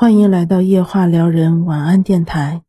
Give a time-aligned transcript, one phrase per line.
[0.00, 2.62] 欢迎来到夜话撩人晚安电台。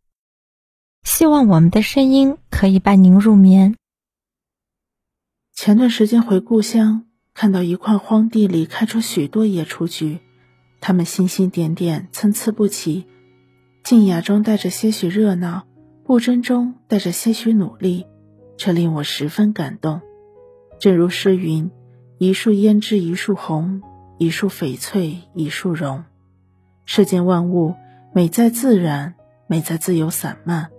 [1.04, 3.76] 希望我们的声音可以伴您入眠。
[5.54, 7.06] 前段时间回故乡，
[7.36, 10.22] 看到一块荒地里开出许多野雏菊，
[10.82, 13.06] 它们星星点点，参差不齐，
[13.84, 15.68] 静雅中带着些许热闹，
[16.04, 18.08] 不争中带着些许努力，
[18.58, 20.02] 这令我十分感动。
[20.80, 21.70] 正如诗云
[22.18, 23.84] ：“一树胭脂一树红，
[24.18, 26.06] 一树翡翠一树荣。”
[26.92, 27.76] 世间万物
[28.14, 29.14] 美在自然，
[29.46, 30.72] 美在自由散漫。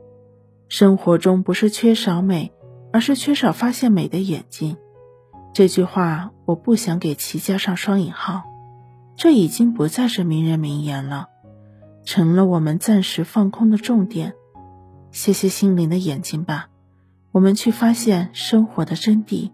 [0.69, 2.53] 生活中不是缺少美，
[2.93, 4.77] 而是缺少发现美的眼睛。
[5.55, 8.43] 这句话我不想给其加上双引号，
[9.15, 11.29] 这已经不再是名人名言了，
[12.05, 14.35] 成了我们暂时放空的重点。
[15.13, 16.71] 谢谢心灵的眼睛吧，
[17.31, 19.53] 我们去发现生活的真谛。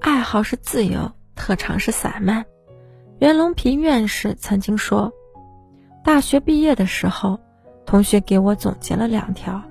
[0.00, 2.46] 爱好是自由，特长是散漫。
[3.24, 5.10] 袁隆平院士曾经说
[6.04, 7.40] ：“大学毕业的时候，
[7.86, 9.62] 同学给我总结了两条：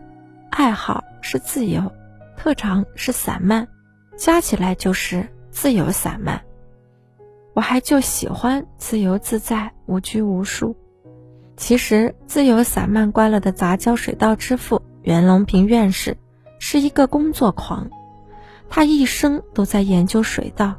[0.50, 1.92] 爱好是自由，
[2.36, 3.68] 特长是散漫，
[4.18, 6.42] 加起来就是自由散漫。
[7.54, 10.76] 我还就喜欢自由自在、无拘无束。
[11.56, 16.18] 其实，自由散漫惯了的杂交水稻之父袁隆平院士
[16.58, 17.88] 是一个工作狂。”
[18.68, 20.74] 他一生都在研究水稻，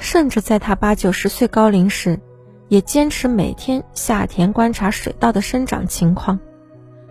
[0.00, 2.18] 甚至在他八九十岁高龄时，
[2.68, 6.40] 也坚持每天下田观察水稻的生长情况。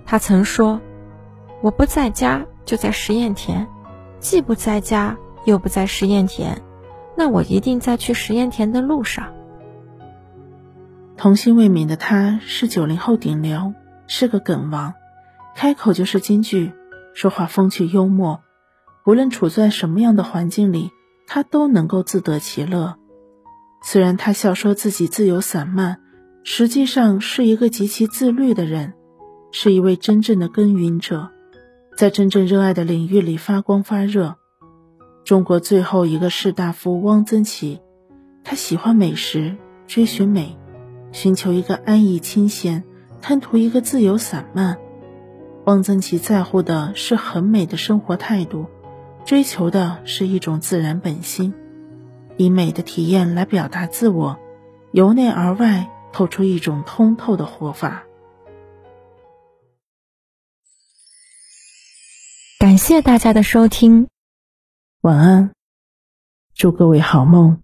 [0.05, 0.81] 他曾说
[1.61, 3.67] ：“我不在家就在实验田，
[4.19, 6.61] 既不在家又不在实验田，
[7.15, 9.33] 那我一定在去实验田的路上。”
[11.15, 13.73] 童心未泯的他是九零后顶流，
[14.07, 14.95] 是个梗王，
[15.55, 16.71] 开口就是金句，
[17.13, 18.41] 说话风趣幽默。
[19.05, 20.91] 无论处在什么样的环境里，
[21.31, 22.95] 他都能够自得其乐。
[23.83, 26.01] 虽然他笑说自己自由散漫，
[26.43, 28.93] 实际上是一个极其自律的人，
[29.51, 31.29] 是一位真正的耕耘者，
[31.95, 34.37] 在真正热爱的领域里发光发热。
[35.23, 37.79] 中国最后一个士大夫汪曾祺，
[38.43, 40.57] 他喜欢美食，追寻美，
[41.11, 42.83] 寻求一个安逸清闲，
[43.21, 44.79] 贪图一个自由散漫。
[45.65, 48.65] 汪曾祺在乎的是很美的生活态度。
[49.25, 51.53] 追求的是一种自然本心，
[52.37, 54.39] 以美的体验来表达自我，
[54.91, 58.05] 由内而外透出一种通透的活法。
[62.59, 64.07] 感谢大家的收听，
[65.01, 65.51] 晚安，
[66.55, 67.61] 祝各位好梦。